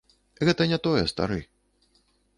Гэта 0.49 0.67
не 0.71 0.79
тое, 0.89 1.03
стары. 1.13 1.39